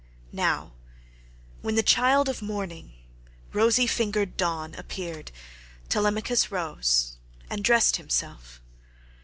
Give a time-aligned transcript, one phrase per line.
[0.33, 0.71] Now
[1.61, 2.93] when the child of morning,
[3.53, 5.31] rosy fingered Dawn, appeared
[5.89, 7.17] Telemachus rose
[7.51, 8.59] and dressed himself.